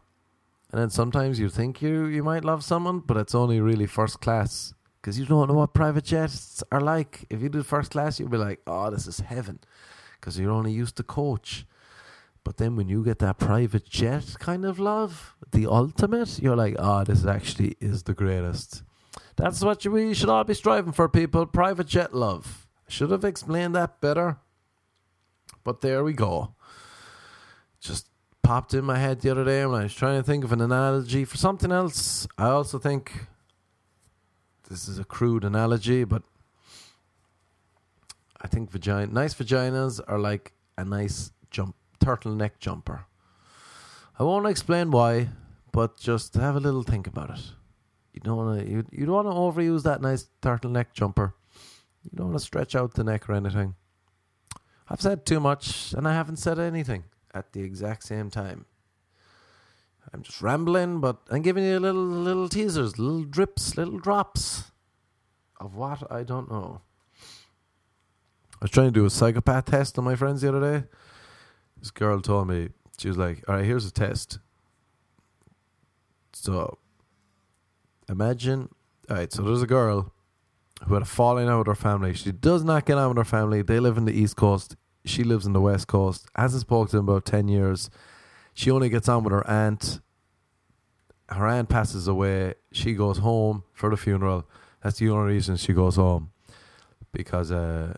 [0.70, 4.20] And then sometimes you think you you might love someone, but it's only really first
[4.20, 7.24] class because you don't know what private jets are like.
[7.30, 9.58] If you did first class, you'd be like, "Oh, this is heaven,"
[10.14, 11.66] because you're only used to coach.
[12.44, 16.76] But then when you get that private jet kind of love, the ultimate, you're like,
[16.78, 18.82] "Oh, this actually is the greatest."
[19.36, 21.46] That's what we should all be striving for, people.
[21.46, 22.66] Private jet love.
[22.88, 24.38] Should have explained that better.
[25.64, 26.54] But there we go.
[27.80, 28.08] Just
[28.42, 30.60] popped in my head the other day when I was trying to think of an
[30.60, 32.26] analogy for something else.
[32.36, 33.26] I also think
[34.68, 36.22] this is a crude analogy, but
[38.40, 43.06] I think vagina, nice vaginas are like a nice jump turtleneck jumper.
[44.18, 45.28] I won't explain why,
[45.72, 47.40] but just have a little think about it.
[48.12, 51.34] You don't want to you, you don't want to overuse that nice turtleneck jumper.
[52.04, 53.74] You don't want to stretch out the neck or anything.
[54.88, 58.66] I've said too much and I haven't said anything at the exact same time.
[60.12, 64.64] I'm just rambling, but I'm giving you little little teasers, little drips, little drops
[65.60, 66.80] of what I don't know.
[68.60, 70.86] I was trying to do a psychopath test on my friends the other day.
[71.80, 74.38] This girl told me she was like, "All right, here's a test.
[76.32, 76.78] So,
[78.08, 78.68] imagine,
[79.08, 79.32] all right.
[79.32, 80.12] So there's a girl
[80.86, 82.14] who had a falling out with her family.
[82.14, 83.62] She does not get on with her family.
[83.62, 84.76] They live in the East Coast.
[85.04, 86.26] She lives in the West Coast.
[86.36, 87.90] Hasn't spoken to them about ten years.
[88.54, 90.00] She only gets on with her aunt.
[91.28, 92.54] Her aunt passes away.
[92.72, 94.48] She goes home for the funeral.
[94.82, 96.32] That's the only reason she goes home,
[97.12, 97.94] because uh,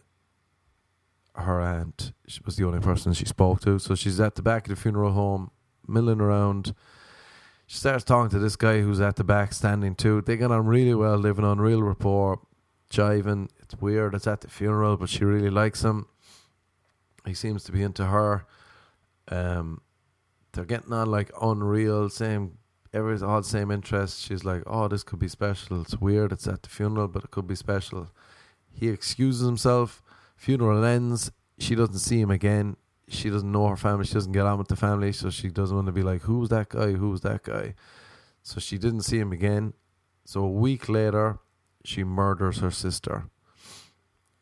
[1.35, 3.79] her aunt She was the only person she spoke to.
[3.79, 5.51] So she's at the back of the funeral home,
[5.87, 6.75] milling around.
[7.67, 10.21] She starts talking to this guy who's at the back, standing too.
[10.21, 12.41] They get on really well, living on real rapport,
[12.91, 13.49] jiving.
[13.61, 14.15] It's weird.
[14.15, 16.07] It's at the funeral, but she really likes him.
[17.25, 18.45] He seems to be into her.
[19.29, 19.81] Um,
[20.53, 22.59] they're getting on like unreal, same
[22.93, 24.21] every all the same interest.
[24.21, 25.81] She's like, "Oh, this could be special.
[25.81, 26.33] It's weird.
[26.33, 28.11] It's at the funeral, but it could be special."
[28.71, 30.02] He excuses himself.
[30.43, 31.31] Funeral ends.
[31.57, 32.77] She doesn't see him again.
[33.07, 34.05] She doesn't know her family.
[34.05, 36.49] She doesn't get on with the family, so she doesn't want to be like, "Who's
[36.49, 36.95] that guy?
[36.95, 37.77] Who's that guy?"
[38.43, 39.75] So she didn't see him again.
[40.25, 41.39] So a week later,
[41.85, 43.31] she murders her sister.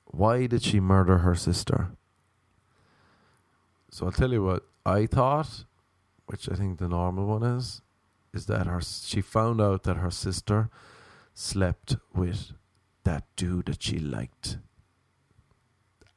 [0.07, 1.91] Why did she murder her sister?
[3.91, 5.67] So I'll tell you what I thought,
[6.25, 7.83] which I think the normal one is,
[8.33, 10.71] is that her she found out that her sister
[11.35, 12.53] slept with
[13.05, 14.57] that dude that she liked.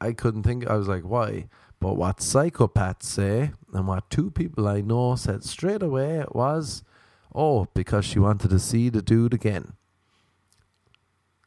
[0.00, 0.66] I couldn't think.
[0.66, 1.48] I was like, why?
[1.80, 6.82] But what psychopaths say, and what two people I know said straight away was,
[7.34, 9.74] oh, because she wanted to see the dude again.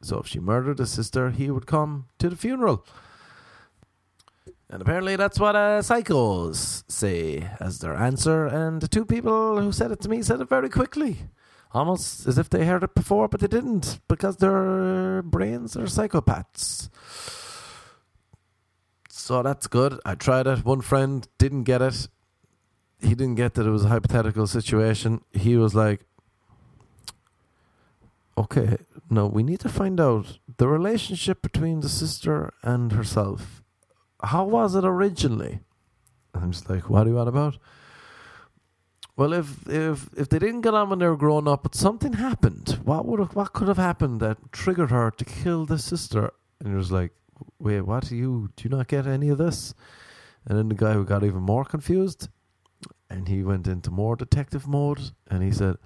[0.01, 2.85] So if she murdered his sister, he would come to the funeral.
[4.69, 8.45] And apparently that's what uh, psychos say as their answer.
[8.45, 11.29] And the two people who said it to me said it very quickly.
[11.71, 16.89] Almost as if they heard it before, but they didn't because their brains are psychopaths.
[19.27, 19.99] So that's good.
[20.05, 20.63] I tried it.
[20.63, 22.07] One friend didn't get it.
[23.01, 25.21] He didn't get that it was a hypothetical situation.
[25.33, 26.05] He was like,
[28.37, 28.77] okay,
[29.09, 33.61] no, we need to find out the relationship between the sister and herself
[34.23, 35.59] how was it originally?
[36.33, 37.57] I'm just like, what are you on about?
[39.15, 42.13] Well, if if if they didn't get on when they were growing up, but something
[42.13, 46.31] happened, what would have, what could have happened that triggered her to kill the sister?
[46.59, 47.13] And he was like,
[47.59, 48.11] wait, what?
[48.11, 49.73] You do you not get any of this?
[50.45, 52.29] And then the guy who got even more confused,
[53.09, 55.77] and he went into more detective mode, and he said,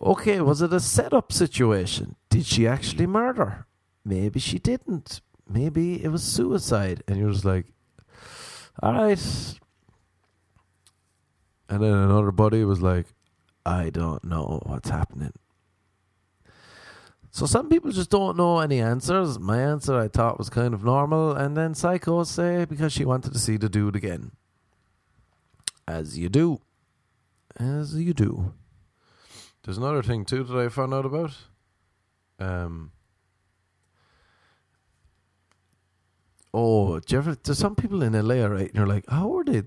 [0.00, 2.16] "Okay, was it a setup situation?
[2.30, 3.66] Did she actually murder?
[4.04, 7.02] Maybe she didn't maybe it was suicide.
[7.06, 7.66] And you're just like,
[8.82, 9.18] all right.
[11.68, 13.06] And then another buddy was like,
[13.64, 15.32] I don't know what's happening.
[17.36, 19.38] So some people just don't know any answers.
[19.38, 23.34] My answer I thought was kind of normal, and then psychos say because she wanted
[23.34, 24.32] to see the dude again.
[25.86, 26.62] As you do.
[27.58, 28.54] As you do.
[29.62, 31.32] There's another thing too that I found out about.
[32.38, 32.92] Um
[36.54, 38.68] oh, do ever, there's some people in LA, right?
[38.68, 39.64] And you're like, how are they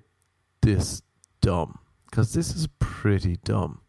[0.63, 1.03] this
[1.39, 1.77] dumb?
[2.09, 3.81] because this is pretty dumb.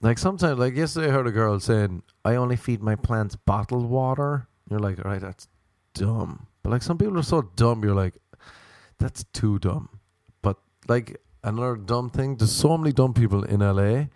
[0.00, 3.88] Like sometimes, like yesterday, I heard a girl saying, "I only feed my plants bottled
[3.88, 5.48] water." You're like, "All right, that's
[5.94, 8.14] dumb." But like some people are so dumb, you're like,
[8.98, 9.88] "That's too dumb."
[10.42, 14.08] But like another dumb thing, there's so many dumb people in LA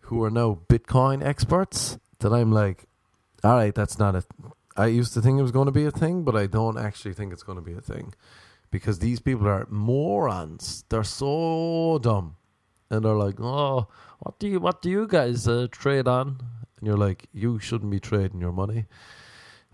[0.00, 2.86] who are now Bitcoin experts that I'm like,
[3.44, 4.24] "All right, that's not a."
[4.76, 7.14] I used to think it was going to be a thing, but I don't actually
[7.14, 8.14] think it's going to be a thing
[8.72, 10.84] because these people are morons.
[10.88, 12.36] They're so dumb,
[12.90, 13.86] and they're like, "Oh,
[14.24, 16.40] what do you what do you guys uh, trade on?"
[16.78, 18.86] And you're like, "You shouldn't be trading your money."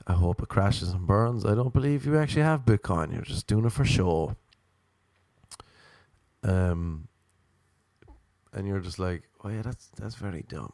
[0.07, 1.47] I hope it crashes and burns.
[1.47, 3.13] I don't believe you actually have Bitcoin.
[3.13, 4.35] You're just doing it for show.
[6.43, 7.07] Um,
[8.53, 10.73] and you're just like, "Oh yeah, that's that's very dumb."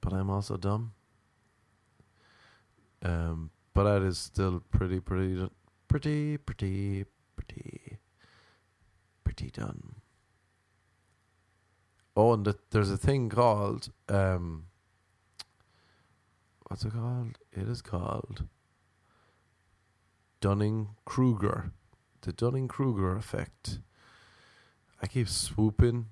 [0.00, 0.92] But I'm also dumb.
[3.02, 5.48] Um, but that is still pretty, pretty,
[5.88, 7.04] pretty, pretty,
[7.36, 7.98] pretty,
[9.22, 9.95] pretty done.
[12.16, 14.64] Oh, and the, there's a thing called um,
[16.68, 17.38] what's it called?
[17.52, 18.44] It is called
[20.40, 21.72] Dunning Kruger,
[22.22, 23.80] the Dunning Kruger effect.
[25.02, 26.06] I keep swooping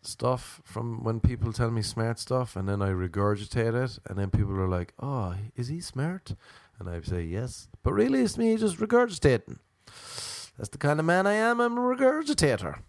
[0.00, 4.30] stuff from when people tell me smart stuff, and then I regurgitate it, and then
[4.30, 6.34] people are like, "Oh, is he smart?"
[6.78, 9.58] And I say, "Yes," but really, it's me just regurgitating.
[10.56, 11.60] That's the kind of man I am.
[11.60, 12.80] I'm a regurgitator.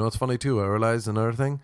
[0.00, 0.62] You know what's funny too?
[0.62, 1.60] I realized another thing.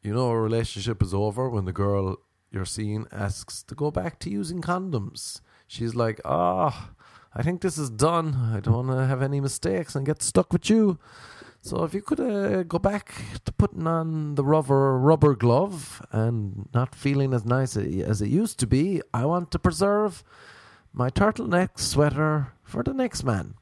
[0.00, 2.18] You know, a relationship is over when the girl
[2.52, 5.40] you're seeing asks to go back to using condoms.
[5.66, 8.36] She's like, "Ah, oh, I think this is done.
[8.54, 11.00] I don't want to have any mistakes and get stuck with you."
[11.62, 13.12] So if you could uh, go back
[13.44, 18.60] to putting on the rubber rubber glove and not feeling as nice as it used
[18.60, 20.22] to be, I want to preserve
[20.92, 23.54] my turtleneck sweater for the next man.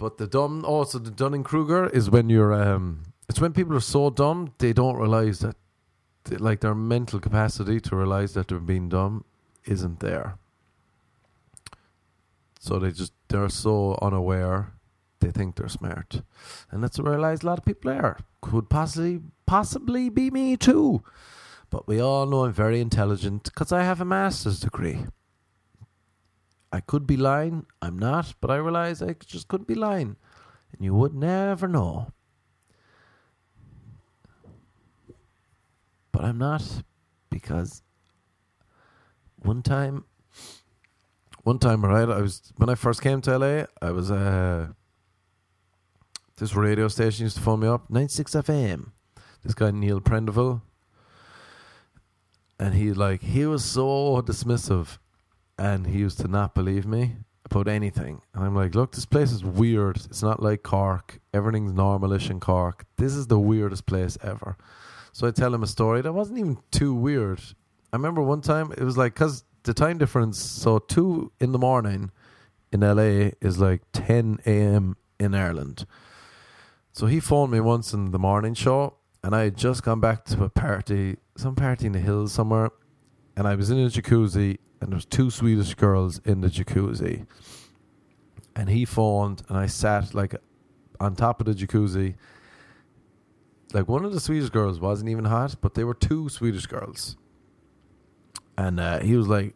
[0.00, 3.76] But the dumb, also oh, the Dunning Kruger is when you're, um, it's when people
[3.76, 5.56] are so dumb they don't realize that,
[6.24, 9.26] they, like their mental capacity to realize that they're being dumb
[9.66, 10.38] isn't there.
[12.60, 14.72] So they just they're so unaware
[15.20, 16.22] they think they're smart.
[16.70, 18.18] And that's what I realize a lot of people are.
[18.40, 21.02] Could possibly possibly be me too.
[21.68, 25.04] But we all know I'm very intelligent because I have a master's degree.
[26.72, 30.16] I could be lying, I'm not, but I realize I just couldn't be lying.
[30.72, 32.12] And you would never know.
[36.12, 36.82] But I'm not
[37.28, 37.82] because
[39.36, 40.04] one time
[41.42, 44.68] one time right I was when I first came to LA I was uh
[46.36, 48.92] this radio station used to phone me up, 96 FM.
[49.44, 50.62] This guy Neil Prendeville.
[52.58, 54.98] And he like he was so dismissive
[55.60, 58.22] and he used to not believe me about anything.
[58.34, 59.96] And I'm like, look, this place is weird.
[59.96, 61.20] It's not like Cork.
[61.34, 62.86] Everything's normalish in Cork.
[62.96, 64.56] This is the weirdest place ever.
[65.12, 67.42] So I tell him a story that wasn't even too weird.
[67.92, 70.38] I remember one time it was like because the time difference.
[70.38, 72.10] So two in the morning
[72.72, 74.96] in LA is like 10 a.m.
[75.18, 75.84] in Ireland.
[76.92, 80.24] So he phoned me once in the morning show, and I had just gone back
[80.26, 82.70] to a party, some party in the hills somewhere,
[83.36, 87.26] and I was in a jacuzzi, and there was two Swedish girls in the jacuzzi.
[88.56, 90.34] And he phoned, and I sat like
[90.98, 92.14] on top of the jacuzzi.
[93.72, 97.16] Like one of the Swedish girls wasn't even hot, but they were two Swedish girls.
[98.58, 99.54] And uh, he was like,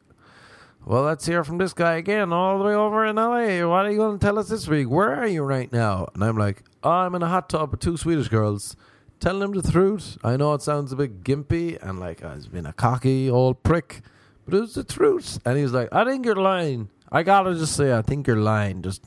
[0.87, 3.67] well, let's hear from this guy again, all the way over in LA.
[3.67, 4.89] What are you going to tell us this week?
[4.89, 6.09] Where are you right now?
[6.15, 8.77] And I'm like, oh, I'm in a hot tub with two Swedish girls,
[9.19, 10.19] telling them the truth.
[10.23, 14.03] I know it sounds a bit gimpy and like I've been a cocky old prick,
[14.45, 15.39] but it was the truth.
[15.45, 16.89] And he was like, I think you're lying.
[17.11, 18.83] I gotta just say, I think you're lying.
[18.83, 19.05] Just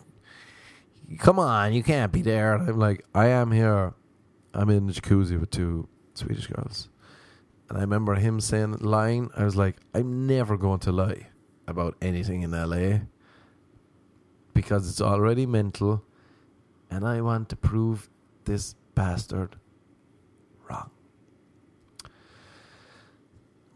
[1.19, 2.55] come on, you can't be there.
[2.55, 3.93] And I'm like, I am here.
[4.53, 6.89] I'm in the jacuzzi with two Swedish girls.
[7.69, 9.29] And I remember him saying lying.
[9.35, 11.27] I was like, I'm never going to lie
[11.67, 12.99] about anything in LA
[14.53, 16.03] because it's already mental
[16.89, 18.09] and I want to prove
[18.45, 19.57] this bastard
[20.69, 20.89] wrong.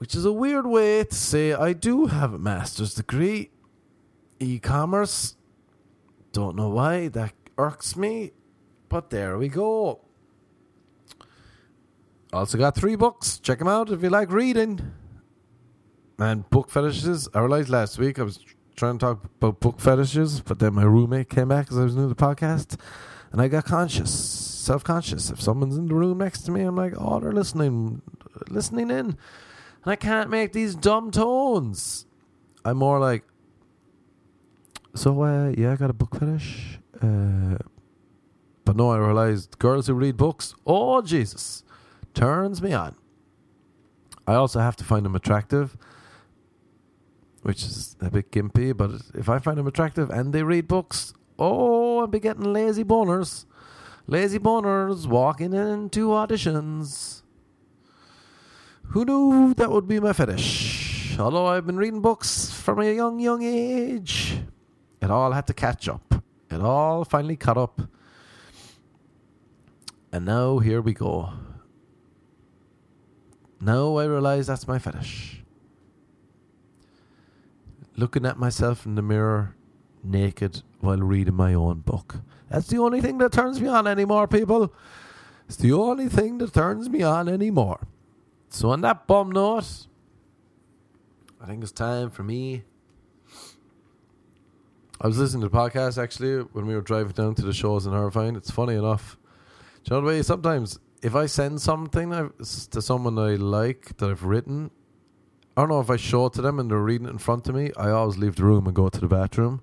[0.02, 3.52] Which is a weird way to say I do have a master's degree.
[4.40, 5.36] E commerce.
[6.32, 8.32] Don't know why that irks me,
[8.90, 10.02] but there we go.
[12.34, 13.38] Also got three books.
[13.38, 14.92] Check them out if you like reading.
[16.18, 17.30] And book fetishes.
[17.36, 18.44] I realized last week I was
[18.76, 21.96] trying to talk about book fetishes, but then my roommate came back because I was
[21.96, 22.76] new to the podcast,
[23.32, 25.30] and I got conscious, self conscious.
[25.30, 28.02] If someone's in the room next to me, I'm like, oh, they're listening,
[28.50, 29.16] listening in,
[29.84, 32.06] and I can't make these dumb tones.
[32.64, 33.24] I'm more like,
[34.94, 36.80] so uh, yeah, I got a book fetish.
[37.02, 37.58] Uh,
[38.64, 41.64] but no, I realized girls who read books, oh Jesus,
[42.14, 42.96] turns me on.
[44.28, 45.76] I also have to find them attractive,
[47.42, 48.76] which is a bit gimpy.
[48.76, 52.84] But if I find them attractive and they read books, oh, I'll be getting lazy
[52.84, 53.46] boners.
[54.08, 57.21] Lazy boners walking into auditions.
[58.92, 61.18] Who knew that would be my fetish?
[61.18, 64.38] Although I've been reading books from a young, young age,
[65.02, 66.24] it all had to catch up.
[66.50, 67.82] It all finally caught up.
[70.12, 71.32] And now here we go.
[73.62, 75.42] Now I realize that's my fetish.
[77.96, 79.56] Looking at myself in the mirror
[80.04, 82.18] naked while reading my own book.
[82.50, 84.74] That's the only thing that turns me on anymore, people.
[85.48, 87.88] It's the only thing that turns me on anymore.
[88.54, 89.88] So, on that bum note,
[91.42, 92.64] I think it's time for me.
[95.00, 97.86] I was listening to the podcast actually when we were driving down to the shows
[97.88, 98.36] in Irvine.
[98.36, 99.18] It's funny enough.
[99.84, 104.10] Do you know the way sometimes if I send something to someone I like that
[104.10, 104.70] I've written,
[105.56, 107.48] I don't know if I show it to them and they're reading it in front
[107.48, 107.72] of me.
[107.78, 109.62] I always leave the room and go to the bathroom.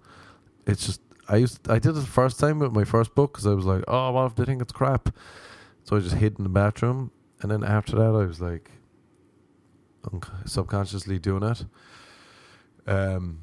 [0.66, 3.47] It's just I used I did it the first time with my first book because
[3.47, 5.14] I was like, oh, what if they think it's crap?
[5.84, 7.11] So I just hid in the bathroom,
[7.43, 8.70] and then after that, I was like,
[10.44, 11.64] subconsciously doing it.
[12.86, 13.38] Um,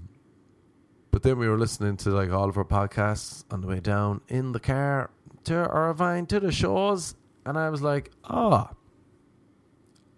[1.12, 4.22] but then we were listening to like all of our podcasts on the way down
[4.28, 5.12] in the car
[5.46, 8.70] to Irvine to the shows, and I was like, oh,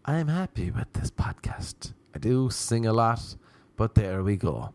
[0.06, 1.94] I'm happy with this podcast.
[2.16, 3.36] I do sing a lot,
[3.76, 4.74] but there we go.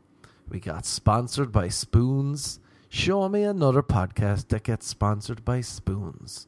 [0.49, 2.61] We got sponsored by Spoons.
[2.91, 6.47] Show me another podcast that gets sponsored by Spoons,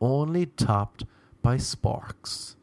[0.00, 1.04] only topped
[1.40, 2.56] by Sporks.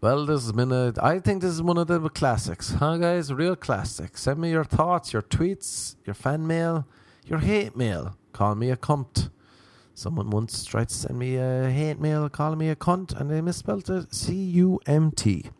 [0.00, 0.92] Well, this has been a.
[1.02, 3.32] I think this is one of the classics, huh, guys?
[3.32, 4.16] Real classic.
[4.16, 6.86] Send me your thoughts, your tweets, your fan mail,
[7.26, 8.16] your hate mail.
[8.32, 9.30] Call me a cunt.
[9.94, 13.40] Someone once tried to send me a hate mail calling me a cunt, and they
[13.40, 15.50] misspelled it C U M T.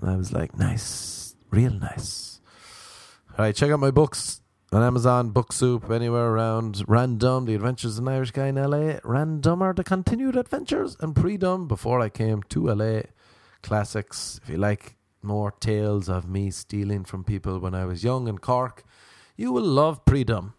[0.00, 2.40] And I was like, nice, real nice.
[3.32, 4.40] All right, check out my books
[4.72, 6.82] on Amazon, Book Soup, anywhere around.
[6.86, 8.98] Random, The Adventures of an Irish Guy in LA.
[9.04, 13.02] Random are the continued adventures, and Pre-Dom, before I came to LA.
[13.62, 14.40] Classics.
[14.42, 18.38] If you like more tales of me stealing from people when I was young in
[18.38, 18.84] Cork,
[19.36, 20.54] you will love Pre-Dom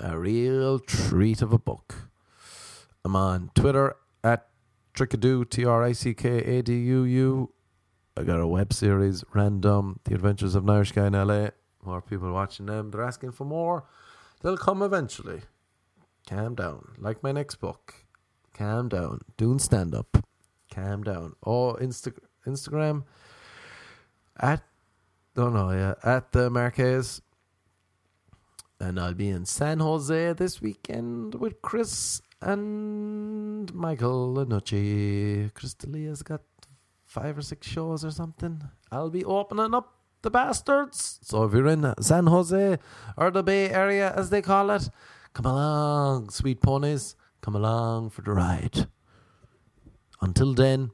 [0.00, 2.10] a real treat of a book.
[3.04, 4.48] I'm on Twitter at
[4.94, 7.52] Trickadoo, T R I C K A D U U.
[8.16, 11.48] I got a web series, Random, The Adventures of an Irish Guy in LA.
[11.84, 12.90] More people watching them.
[12.90, 13.84] They're asking for more.
[14.42, 15.42] They'll come eventually.
[16.28, 16.94] Calm down.
[16.98, 17.94] Like my next book.
[18.54, 19.20] Calm down.
[19.36, 20.16] Doing stand up.
[20.72, 21.34] Calm down.
[21.44, 23.04] Oh, Insta- Instagram.
[24.38, 24.62] At,
[25.36, 25.94] oh don't know, yeah.
[26.02, 27.20] At the Marquez
[28.80, 35.52] and I'll be in San Jose this weekend with Chris and Michael Lanucci.
[35.54, 36.42] Chris D'Elia's got
[37.06, 38.62] five or six shows or something.
[38.90, 39.93] I'll be opening up
[40.24, 41.20] the bastards.
[41.22, 42.78] So if you're in San Jose
[43.16, 44.90] or the Bay Area, as they call it,
[45.32, 47.14] come along, sweet ponies.
[47.40, 48.88] Come along for the ride.
[50.22, 50.92] Until then,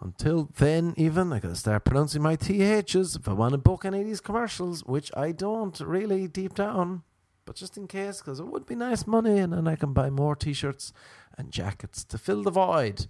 [0.00, 4.00] until then, even, I gotta start pronouncing my THs if I want to book any
[4.00, 7.04] of these commercials, which I don't really deep down.
[7.44, 10.10] But just in case, because it would be nice money, and then I can buy
[10.10, 10.92] more t shirts
[11.38, 13.06] and jackets to fill the void.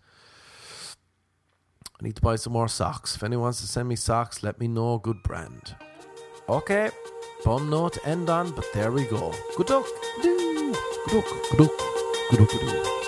[2.00, 3.14] I need to buy some more socks.
[3.14, 4.98] If anyone wants to send me socks, let me know.
[4.98, 5.76] Good brand.
[6.48, 6.90] Okay,
[7.44, 9.34] bum note end on, but there we go.
[9.56, 9.86] Good luck.
[10.22, 11.26] Good luck.
[11.50, 11.70] Good luck.
[12.30, 12.50] Good luck.
[12.50, 12.99] Good luck.